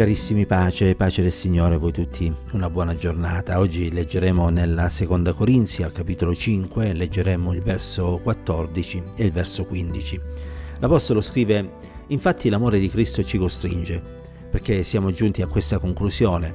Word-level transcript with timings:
Carissimi 0.00 0.46
pace, 0.46 0.94
pace 0.94 1.20
del 1.20 1.30
Signore 1.30 1.74
a 1.74 1.78
voi 1.78 1.92
tutti, 1.92 2.32
una 2.52 2.70
buona 2.70 2.94
giornata. 2.94 3.58
Oggi 3.58 3.92
leggeremo 3.92 4.48
nella 4.48 4.88
seconda 4.88 5.34
Corinzi 5.34 5.82
al 5.82 5.92
capitolo 5.92 6.34
5, 6.34 6.94
leggeremo 6.94 7.52
il 7.52 7.60
verso 7.60 8.18
14 8.22 9.02
e 9.16 9.26
il 9.26 9.30
verso 9.30 9.66
15. 9.66 10.20
L'Apostolo 10.78 11.20
scrive, 11.20 11.72
infatti 12.06 12.48
l'amore 12.48 12.78
di 12.78 12.88
Cristo 12.88 13.22
ci 13.22 13.36
costringe, 13.36 14.02
perché 14.50 14.84
siamo 14.84 15.12
giunti 15.12 15.42
a 15.42 15.48
questa 15.48 15.76
conclusione, 15.76 16.54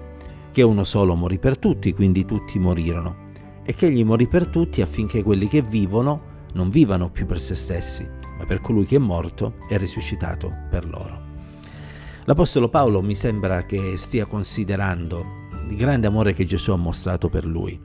che 0.52 0.64
uno 0.64 0.84
solo 0.84 1.14
morì 1.14 1.38
per 1.38 1.60
tutti, 1.60 1.94
quindi 1.94 2.26
tutti 2.26 2.58
morirono, 2.58 3.30
e 3.64 3.76
che 3.76 3.86
egli 3.86 4.04
morì 4.04 4.26
per 4.26 4.48
tutti 4.48 4.82
affinché 4.82 5.22
quelli 5.22 5.48
che 5.48 5.62
vivono 5.62 6.48
non 6.54 6.70
vivano 6.70 7.12
più 7.12 7.28
per 7.28 7.40
se 7.40 7.54
stessi, 7.54 8.10
ma 8.40 8.46
per 8.48 8.60
colui 8.60 8.86
che 8.86 8.96
è 8.96 8.98
morto 8.98 9.58
e 9.70 9.78
risuscitato 9.78 10.52
per 10.68 10.90
loro. 10.90 11.25
L'Apostolo 12.28 12.70
Paolo 12.70 13.04
mi 13.04 13.14
sembra 13.14 13.66
che 13.66 13.98
stia 13.98 14.26
considerando 14.26 15.44
il 15.70 15.76
grande 15.76 16.08
amore 16.08 16.34
che 16.34 16.44
Gesù 16.44 16.72
ha 16.72 16.76
mostrato 16.76 17.30
per 17.30 17.46
lui 17.46 17.80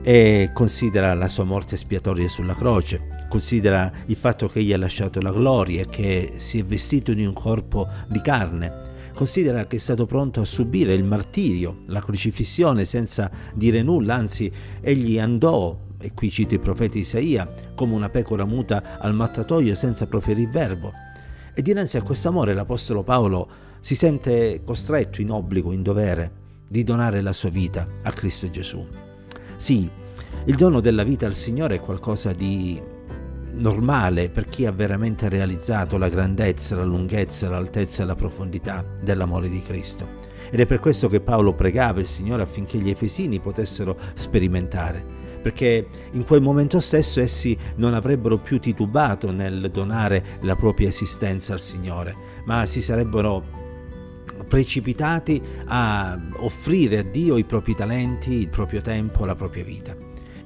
e 0.00 0.50
considera 0.54 1.12
la 1.14 1.26
sua 1.26 1.42
morte 1.42 1.74
espiatoria 1.74 2.28
sulla 2.28 2.54
croce, 2.54 3.26
considera 3.28 3.90
il 4.06 4.14
fatto 4.14 4.46
che 4.46 4.60
egli 4.60 4.72
ha 4.72 4.78
lasciato 4.78 5.20
la 5.20 5.32
gloria 5.32 5.82
e 5.82 5.86
che 5.86 6.34
si 6.36 6.60
è 6.60 6.64
vestito 6.64 7.12
di 7.14 7.26
un 7.26 7.32
corpo 7.32 7.88
di 8.06 8.20
carne, 8.20 9.10
considera 9.12 9.66
che 9.66 9.74
è 9.74 9.80
stato 9.80 10.06
pronto 10.06 10.40
a 10.40 10.44
subire 10.44 10.94
il 10.94 11.02
martirio, 11.02 11.78
la 11.88 12.00
crocifissione 12.00 12.84
senza 12.84 13.28
dire 13.54 13.82
nulla, 13.82 14.14
anzi 14.14 14.52
egli 14.82 15.18
andò, 15.18 15.76
e 15.98 16.12
qui 16.12 16.30
cito 16.30 16.54
il 16.54 16.60
profeta 16.60 16.96
Isaia, 16.96 17.52
come 17.74 17.94
una 17.94 18.08
pecora 18.08 18.44
muta 18.44 19.00
al 19.00 19.14
mattatoio 19.14 19.74
senza 19.74 20.06
proferire 20.06 20.48
verbo. 20.48 20.92
E 21.56 21.62
dinanzi 21.62 21.96
a 21.96 22.02
questo 22.02 22.26
amore 22.26 22.52
l'Apostolo 22.52 23.04
Paolo 23.04 23.48
si 23.78 23.94
sente 23.94 24.62
costretto 24.64 25.20
in 25.20 25.30
obbligo, 25.30 25.70
in 25.70 25.82
dovere, 25.82 26.42
di 26.66 26.82
donare 26.82 27.20
la 27.20 27.32
sua 27.32 27.50
vita 27.50 27.86
a 28.02 28.10
Cristo 28.10 28.50
Gesù. 28.50 28.84
Sì, 29.54 29.88
il 30.46 30.56
dono 30.56 30.80
della 30.80 31.04
vita 31.04 31.26
al 31.26 31.34
Signore 31.34 31.76
è 31.76 31.80
qualcosa 31.80 32.32
di 32.32 32.82
normale 33.52 34.30
per 34.30 34.48
chi 34.48 34.66
ha 34.66 34.72
veramente 34.72 35.28
realizzato 35.28 35.96
la 35.96 36.08
grandezza, 36.08 36.74
la 36.74 36.82
lunghezza, 36.82 37.48
l'altezza 37.48 38.02
e 38.02 38.06
la 38.06 38.16
profondità 38.16 38.84
dell'amore 39.00 39.48
di 39.48 39.62
Cristo. 39.62 40.08
Ed 40.50 40.58
è 40.58 40.66
per 40.66 40.80
questo 40.80 41.08
che 41.08 41.20
Paolo 41.20 41.54
pregava 41.54 42.00
il 42.00 42.06
Signore 42.06 42.42
affinché 42.42 42.78
gli 42.78 42.90
Efesini 42.90 43.38
potessero 43.38 43.96
sperimentare 44.14 45.23
perché 45.44 45.86
in 46.12 46.24
quel 46.24 46.40
momento 46.40 46.80
stesso 46.80 47.20
essi 47.20 47.54
non 47.76 47.92
avrebbero 47.92 48.38
più 48.38 48.58
titubato 48.58 49.30
nel 49.30 49.70
donare 49.70 50.38
la 50.40 50.56
propria 50.56 50.88
esistenza 50.88 51.52
al 51.52 51.60
Signore, 51.60 52.16
ma 52.46 52.64
si 52.64 52.80
sarebbero 52.80 53.44
precipitati 54.48 55.42
a 55.66 56.18
offrire 56.36 56.96
a 56.96 57.02
Dio 57.02 57.36
i 57.36 57.44
propri 57.44 57.74
talenti, 57.74 58.32
il 58.32 58.48
proprio 58.48 58.80
tempo, 58.80 59.26
la 59.26 59.34
propria 59.34 59.64
vita. 59.64 59.94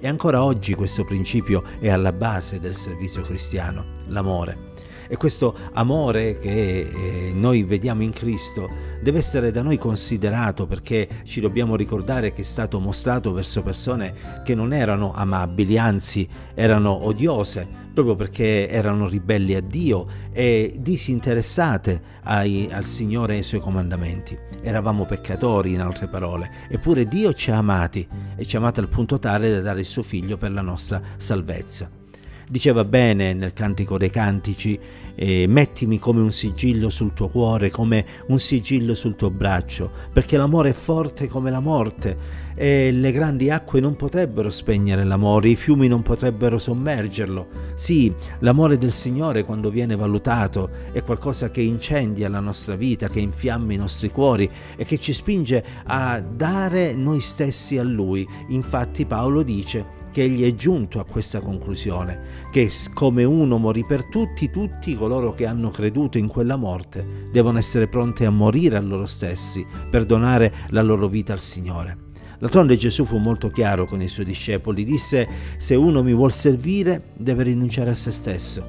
E 0.01 0.09
ancora 0.09 0.43
oggi 0.43 0.75
questo 0.75 1.05
principio 1.05 1.63
è 1.79 1.91
alla 1.91 2.13
base 2.13 2.59
del 2.59 2.75
servizio 2.75 3.23
cristiano, 3.23 3.85
l'amore. 4.09 4.68
E 5.09 5.17
questo 5.17 5.55
amore 5.73 6.39
che 6.39 6.81
eh, 6.81 7.33
noi 7.35 7.63
vediamo 7.63 8.03
in 8.03 8.11
Cristo 8.11 8.69
deve 9.01 9.19
essere 9.19 9.51
da 9.51 9.63
noi 9.63 9.79
considerato 9.79 10.67
perché 10.67 11.09
ci 11.25 11.41
dobbiamo 11.41 11.77
ricordare 11.77 12.33
che 12.33 12.43
è 12.43 12.45
stato 12.45 12.79
mostrato 12.79 13.33
verso 13.33 13.63
persone 13.63 14.43
che 14.45 14.55
non 14.55 14.73
erano 14.73 15.13
amabili, 15.15 15.79
anzi 15.79 16.29
erano 16.55 17.07
odiose, 17.07 17.67
proprio 17.95 18.17
perché 18.17 18.69
erano 18.69 19.09
ribelli 19.09 19.55
a 19.55 19.61
Dio 19.61 20.07
e 20.33 20.75
disinteressate 20.79 22.03
ai, 22.25 22.69
al 22.71 22.85
Signore 22.85 23.35
e 23.35 23.37
ai 23.39 23.43
Suoi 23.43 23.61
comandamenti. 23.61 24.39
Eravamo 24.61 25.07
peccatori, 25.07 25.73
in 25.73 25.81
altre 25.81 26.09
parole, 26.09 26.51
eppure 26.69 27.07
Dio 27.07 27.33
ci 27.33 27.51
ha 27.51 27.57
amati 27.57 28.07
e 28.37 28.45
ci 28.45 28.57
ha 28.57 28.59
amati 28.59 28.81
al 28.81 28.89
punto 28.89 29.19
tale 29.19 29.51
da 29.51 29.61
dare 29.61 29.81
il 29.81 29.87
suo 29.87 30.03
Figlio 30.03 30.37
per 30.37 30.53
la 30.53 30.63
nostra 30.63 31.01
salvezza. 31.17 32.08
Diceva 32.51 32.83
bene 32.85 33.35
nel 33.35 33.53
Cantico 33.53 33.99
dei 33.99 34.09
Cantici, 34.09 34.79
eh, 35.15 35.47
mettimi 35.47 35.99
come 35.99 36.23
un 36.23 36.33
sigillo 36.33 36.89
sul 36.89 37.13
tuo 37.13 37.29
cuore, 37.29 37.71
come 37.71 38.07
un 38.29 38.39
sigillo 38.39 38.95
sul 38.95 39.17
tuo 39.17 39.29
braccio, 39.29 39.91
perché 40.11 40.39
l'amore 40.39 40.71
è 40.71 40.73
forte 40.73 41.27
come 41.27 41.51
la 41.51 41.61
morte 41.61 42.47
e 42.55 42.91
le 42.91 43.13
grandi 43.13 43.51
acque 43.51 43.81
non 43.81 43.97
potrebbero 43.97 44.49
spegnere 44.49 45.05
l'amore, 45.05 45.51
i 45.51 45.57
fiumi 45.57 45.89
non 45.89 46.01
potrebbero 46.01 46.57
sommergerlo. 46.57 47.49
Sì, 47.75 48.11
l'amore 48.39 48.79
del 48.79 48.93
Signore 48.93 49.45
quando 49.45 49.69
viene 49.69 49.95
valutato 49.95 50.71
è 50.93 51.03
qualcosa 51.03 51.51
che 51.51 51.61
incendia 51.61 52.31
la 52.31 52.41
nostra 52.41 52.77
vita, 52.77 53.09
che 53.09 53.21
infiamma 53.21 53.75
i 53.75 53.77
nostri 53.77 54.11
cuori 54.11 54.51
e 54.75 54.87
che 54.87 54.99
ci 54.99 55.13
spinge 55.13 55.63
a 55.85 56.19
dare 56.21 56.95
noi 56.95 57.21
stessi 57.21 57.77
a 57.77 57.83
Lui. 57.83 58.27
Infatti 58.49 59.05
Paolo 59.05 59.43
dice, 59.43 59.98
che 60.19 60.25
egli 60.25 60.43
è 60.43 60.57
giunto 60.57 60.99
a 60.99 61.05
questa 61.05 61.41
conclusione, 61.41 62.47
che 62.51 62.69
come 62.93 63.23
uno 63.23 63.57
morì 63.57 63.85
per 63.85 64.07
tutti, 64.07 64.51
tutti 64.51 64.97
coloro 64.97 65.33
che 65.33 65.47
hanno 65.47 65.71
creduto 65.71 66.19
in 66.19 66.27
quella 66.27 66.57
morte 66.57 67.29
devono 67.31 67.59
essere 67.59 67.87
pronti 67.87 68.25
a 68.25 68.31
morire 68.31 68.77
a 68.77 68.81
loro 68.81 69.07
stessi 69.07 69.65
per 69.89 70.05
donare 70.07 70.53
la 70.71 70.83
loro 70.83 71.07
vita 71.07 71.33
al 71.33 71.39
Signore. 71.39 72.07
D'altronde 72.41 72.77
Gesù 72.77 73.05
fu 73.05 73.19
molto 73.19 73.49
chiaro 73.51 73.87
con 73.87 74.03
i 74.03 74.09
suoi 74.09 74.27
discepoli, 74.27 74.83
disse 74.83 75.29
se 75.57 75.77
uno 75.77 76.03
mi 76.03 76.13
vuol 76.13 76.33
servire 76.33 77.11
deve 77.17 77.45
rinunciare 77.45 77.91
a 77.91 77.95
se 77.95 78.11
stesso, 78.11 78.65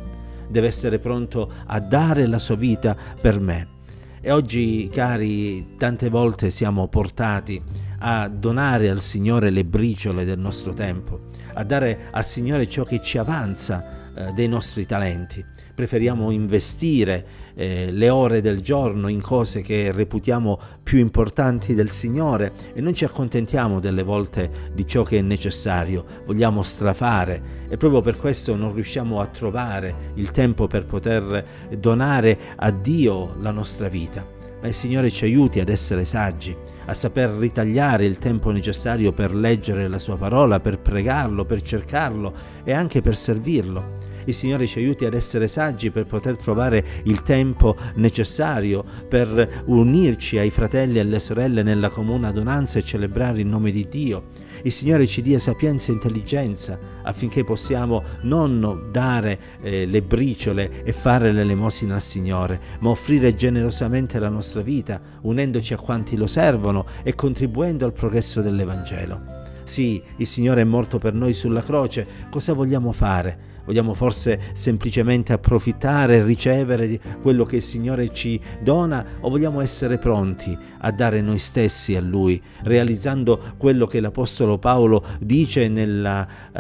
deve 0.48 0.68
essere 0.68 1.00
pronto 1.00 1.52
a 1.66 1.80
dare 1.80 2.28
la 2.28 2.38
sua 2.38 2.56
vita 2.58 2.96
per 3.20 3.40
me. 3.40 3.79
E 4.22 4.32
oggi, 4.32 4.90
cari, 4.92 5.78
tante 5.78 6.10
volte 6.10 6.50
siamo 6.50 6.90
portati 6.90 7.62
a 8.00 8.28
donare 8.28 8.90
al 8.90 9.00
Signore 9.00 9.50
le 9.50 9.64
briciole 9.64 10.26
del 10.26 10.38
nostro 10.38 10.74
tempo, 10.74 11.30
a 11.54 11.64
dare 11.64 12.10
al 12.12 12.26
Signore 12.26 12.68
ciò 12.68 12.84
che 12.84 13.02
ci 13.02 13.18
avanza 13.18 14.09
eh, 14.20 14.34
dei 14.34 14.50
nostri 14.50 14.86
talenti. 14.86 15.44
Preferiamo 15.74 16.30
investire 16.32 17.26
eh, 17.56 17.90
le 17.90 18.10
ore 18.10 18.42
del 18.42 18.60
giorno 18.60 19.08
in 19.08 19.22
cose 19.22 19.62
che 19.62 19.94
reputiamo 19.94 20.60
più 20.84 21.00
importanti 21.00 21.74
del 21.74 21.90
Signore 21.90 22.52
e 22.74 22.82
non 22.82 22.94
ci 22.94 23.06
accontentiamo 23.06 23.80
delle 23.80 24.04
volte 24.04 24.72
di 24.74 24.86
ciò 24.86 25.04
che 25.04 25.20
è 25.20 25.22
necessario, 25.22 26.04
vogliamo 26.26 26.64
strafare 26.64 27.68
e 27.70 27.78
proprio 27.78 28.02
per 28.02 28.18
questo 28.18 28.58
non 28.58 28.74
riusciamo 28.74 29.22
a 29.22 29.28
trovare 29.28 30.12
il 30.16 30.32
tempo 30.32 30.68
per 30.68 30.86
poter 30.86 31.46
donare 31.78 32.38
a 32.58 32.72
Dio 32.72 33.36
la 33.40 33.52
nostra 33.52 33.88
vita. 33.88 34.28
Ma 34.62 34.68
il 34.68 34.74
Signore 34.74 35.10
ci 35.10 35.24
aiuti 35.24 35.62
ad 35.62 35.70
essere 35.70 36.04
saggi, 36.04 36.54
a 36.86 36.94
saper 36.94 37.30
ritagliare 37.30 38.04
il 38.04 38.18
tempo 38.18 38.52
necessario 38.52 39.14
per 39.14 39.34
leggere 39.34 39.88
la 39.88 40.00
sua 40.00 40.18
parola, 40.18 40.60
per 40.60 40.80
pregarlo, 40.80 41.46
per 41.46 41.62
cercarlo 41.62 42.34
e 42.66 42.74
anche 42.74 43.00
per 43.00 43.16
servirlo. 43.16 44.09
Il 44.30 44.36
Signore 44.36 44.68
ci 44.68 44.78
aiuti 44.78 45.06
ad 45.06 45.16
essere 45.16 45.48
saggi 45.48 45.90
per 45.90 46.06
poter 46.06 46.38
trovare 46.38 47.02
il 47.06 47.24
tempo 47.24 47.76
necessario 47.96 48.86
per 49.08 49.64
unirci 49.66 50.38
ai 50.38 50.52
fratelli 50.52 50.98
e 50.98 51.00
alle 51.00 51.20
sorelle 51.20 51.64
nella 51.64 51.90
comune 51.90 52.28
adonanza 52.28 52.78
e 52.78 52.84
celebrare 52.84 53.42
il 53.42 53.48
nome 53.48 53.72
di 53.72 53.88
Dio 53.90 54.24
il 54.64 54.72
Signore 54.72 55.08
ci 55.08 55.24
dia 55.24 55.40
sapienza 55.40 55.90
e 55.90 55.94
intelligenza 55.94 56.78
affinché 57.02 57.44
possiamo 57.44 58.04
non 58.22 58.90
dare 58.92 59.40
eh, 59.62 59.86
le 59.86 60.02
briciole 60.02 60.84
e 60.84 60.92
fare 60.92 61.32
l'elemosina 61.32 61.96
al 61.96 62.02
Signore, 62.02 62.60
ma 62.82 62.90
offrire 62.90 63.34
generosamente 63.34 64.20
la 64.20 64.28
nostra 64.28 64.62
vita, 64.62 65.00
unendoci 65.22 65.74
a 65.74 65.78
quanti 65.78 66.18
lo 66.18 66.28
servono 66.28 66.86
e 67.04 67.16
contribuendo 67.16 67.86
al 67.86 67.94
progresso 67.94 68.42
dell'Evangelo. 68.42 69.22
Sì, 69.64 70.04
il 70.18 70.28
Signore 70.28 70.62
è 70.62 70.66
morto 70.66 70.98
per 70.98 71.14
noi 71.14 71.34
sulla 71.34 71.64
croce, 71.64 72.06
cosa 72.30 72.54
vogliamo 72.54 72.92
fare? 72.92 73.49
Vogliamo 73.70 73.94
forse 73.94 74.40
semplicemente 74.54 75.32
approfittare 75.32 76.24
ricevere 76.24 77.00
quello 77.22 77.46
che 77.46 77.58
il 77.58 77.62
Signore 77.62 78.12
ci 78.12 78.42
dona 78.64 79.06
o 79.20 79.30
vogliamo 79.30 79.62
essere 79.62 80.00
pronti 80.00 80.58
a 80.80 80.92
dare 80.92 81.22
noi 81.22 81.38
stessi 81.38 81.96
a 81.96 82.02
Lui, 82.02 82.42
realizzando 82.64 83.54
quello 83.58 83.86
che 83.86 84.00
l'Apostolo 84.00 84.58
Paolo 84.58 85.06
dice 85.20 85.68
nella, 85.68 86.28
uh, 86.52 86.60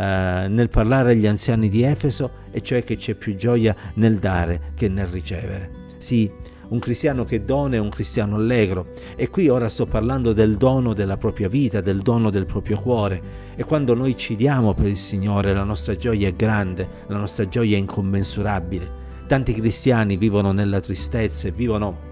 nel 0.51 0.69
parlare 0.69 1.13
agli 1.13 1.25
anziani 1.25 1.67
di 1.67 1.81
Efeso, 1.81 2.29
e 2.51 2.61
cioè 2.61 2.83
che 2.83 2.95
c'è 2.95 3.15
più 3.15 3.35
gioia 3.35 3.75
nel 3.95 4.19
dare 4.19 4.73
che 4.75 4.87
nel 4.87 5.07
ricevere. 5.07 5.71
Sì, 5.97 6.29
un 6.69 6.79
cristiano 6.79 7.23
che 7.23 7.45
dona 7.45 7.75
è 7.75 7.79
un 7.79 7.89
cristiano 7.89 8.35
allegro. 8.35 8.87
E 9.15 9.29
qui 9.29 9.47
ora 9.49 9.69
sto 9.69 9.85
parlando 9.85 10.33
del 10.33 10.57
dono 10.57 10.93
della 10.93 11.17
propria 11.17 11.47
vita, 11.47 11.81
del 11.81 12.01
dono 12.01 12.29
del 12.29 12.45
proprio 12.45 12.79
cuore. 12.79 13.47
E 13.55 13.63
quando 13.63 13.93
noi 13.93 14.15
ci 14.15 14.35
diamo 14.35 14.73
per 14.73 14.87
il 14.87 14.97
Signore, 14.97 15.53
la 15.53 15.63
nostra 15.63 15.95
gioia 15.95 16.27
è 16.27 16.33
grande, 16.33 16.87
la 17.07 17.17
nostra 17.17 17.47
gioia 17.47 17.75
è 17.75 17.79
incommensurabile. 17.79 18.97
Tanti 19.27 19.53
cristiani 19.53 20.17
vivono 20.17 20.51
nella 20.51 20.79
tristezza 20.79 21.47
e 21.47 21.51
vivono 21.51 22.08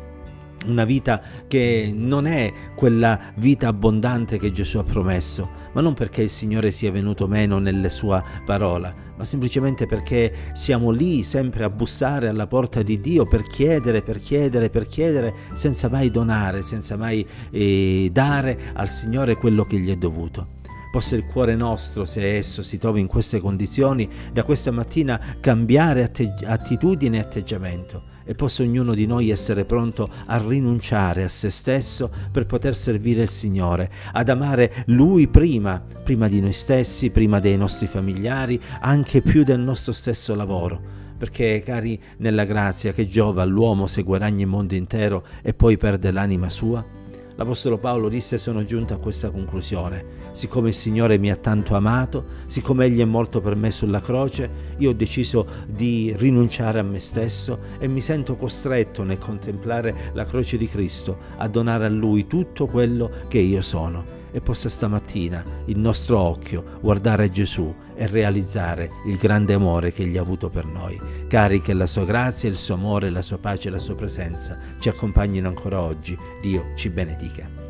una 0.68 0.86
vita 0.86 1.22
che 1.48 1.92
non 1.96 2.28
è 2.28 2.52
quella 2.76 3.20
vita 3.36 3.68
abbondante 3.68 4.38
che 4.38 4.52
Gesù 4.52 4.78
ha 4.78 4.84
promesso, 4.84 5.50
ma 5.74 5.82
non 5.82 5.94
perché 5.94 6.22
il 6.22 6.30
Signore 6.30 6.72
sia 6.72 6.92
venuto 6.92 7.28
meno 7.28 7.60
nella 7.60 7.90
sua 7.90 8.24
parola, 8.46 8.94
ma 9.16 9.26
semplicemente 9.26 9.86
perché 9.86 10.52
siamo 10.54 10.92
lì 10.92 11.24
sempre 11.24 11.64
a 11.64 11.70
bussare 11.70 12.28
alla 12.30 12.48
porta 12.48 12.82
di 12.82 13.00
Dio 13.00 13.26
per 13.26 13.44
chiedere, 13.44 14.02
per 14.02 14.20
chiedere, 14.20 14.70
per 14.70 14.88
chiedere, 14.88 15.34
senza 15.54 15.90
mai 15.90 16.12
donare, 16.12 16.62
senza 16.62 16.98
mai 16.98 17.26
eh, 17.52 18.10
dare 18.12 18.58
al 18.74 18.90
Signore 18.90 19.36
quello 19.36 19.66
che 19.66 19.80
gli 19.80 19.92
è 19.92 19.96
dovuto. 19.96 20.56
Possa 20.92 21.16
il 21.16 21.26
cuore 21.26 21.56
nostro, 21.56 22.06
se 22.06 22.38
esso 22.38 22.64
si 22.64 22.78
trova 22.78 23.00
in 23.00 23.08
queste 23.08 23.40
condizioni, 23.40 24.10
da 24.32 24.44
questa 24.44 24.72
mattina 24.72 25.20
cambiare 25.40 26.04
atteggi- 26.04 26.46
attitudine 26.46 27.18
e 27.18 27.20
atteggiamento 27.20 28.16
e 28.28 28.36
possa 28.36 28.62
ognuno 28.62 28.94
di 28.94 29.08
noi 29.08 29.32
essere 29.32 29.66
pronto 29.66 30.08
a 30.28 30.38
rinunciare 30.38 31.24
a 31.24 31.30
se 31.30 31.50
stesso 31.50 32.12
per 32.32 32.46
poter 32.46 32.76
servire 32.76 33.24
il 33.24 33.30
Signore, 33.30 33.90
ad 34.12 34.30
amare 34.30 34.84
Lui 34.88 35.28
prima, 35.28 35.84
prima 36.04 36.28
di 36.28 36.40
noi 36.42 36.54
stessi, 36.54 37.10
prima 37.10 37.40
dei 37.40 37.58
nostri 37.58 37.88
familiari, 37.88 38.62
anche 38.82 39.22
più 39.22 39.44
del 39.44 39.60
nostro 39.60 39.94
stesso 39.94 40.36
lavoro 40.36 40.96
perché 41.18 41.64
cari 41.66 42.00
nella 42.18 42.46
grazia 42.46 42.94
che 42.94 43.08
giova 43.08 43.42
all'uomo 43.42 43.88
se 43.88 44.04
guadagna 44.04 44.44
il 44.44 44.50
mondo 44.50 44.76
intero 44.76 45.26
e 45.42 45.56
poi 45.56 45.76
perde 45.76 46.12
l'anima 46.12 46.48
sua? 46.48 46.97
L'Apostolo 47.38 47.78
Paolo 47.78 48.10
disse 48.10 48.40
sono 48.40 48.64
giunto 48.64 48.96
a 48.96 48.98
questa 48.98 49.30
conclusione. 49.30 50.26
Siccome 50.32 50.70
il 50.70 50.74
Signore 50.74 51.20
mi 51.20 51.30
ha 51.30 51.36
tanto 51.36 51.76
amato, 51.76 52.26
siccome 52.48 52.86
Egli 52.86 53.00
è 53.00 53.06
morto 53.06 53.42
per 53.42 53.56
me 53.56 53.70
sulla 53.70 54.02
croce, 54.02 54.50
io 54.78 54.90
ho 54.90 54.94
deciso 54.94 55.46
di 55.68 56.12
rinunciare 56.18 56.80
a 56.80 56.84
me 56.84 56.98
stesso 56.98 57.60
e 57.78 57.88
mi 57.88 58.02
sento 58.02 58.36
costretto 58.36 59.04
nel 59.04 59.20
contemplare 59.20 60.12
la 60.14 60.26
croce 60.26 60.58
di 60.58 60.68
Cristo 60.68 61.18
a 61.38 61.48
donare 61.48 61.86
a 61.86 61.90
Lui 61.90 62.26
tutto 62.26 62.66
quello 62.66 63.12
che 63.28 63.38
io 63.38 63.62
sono 63.62 64.17
e 64.32 64.42
possa 64.42 64.70
stamattina 64.70 65.44
il 65.66 65.78
nostro 65.78 66.20
occhio 66.20 66.80
guardare 66.82 67.30
Gesù 67.30 67.74
e 67.96 68.08
realizzare 68.08 68.92
il 69.06 69.18
grande 69.18 69.54
amore 69.54 69.92
che 69.92 70.04
Egli 70.04 70.18
ha 70.18 70.22
avuto 70.22 70.50
per 70.50 70.66
noi. 70.66 71.00
Cari, 71.28 71.62
che 71.62 71.74
la 71.74 71.88
sua 71.88 72.06
grazia, 72.06 72.50
il 72.50 72.58
suo 72.58 72.76
amore, 72.76 73.10
la 73.10 73.22
sua 73.22 73.38
pace 73.38 73.68
e 73.68 73.72
la 73.72 73.80
sua 73.80 73.96
presenza 73.96 74.58
ci 74.80 74.90
accompagnino 74.90 75.48
ancora 75.48 75.82
oggi. 75.82 76.18
Dio 76.42 76.72
ci 76.76 76.90
benedica. 76.90 77.67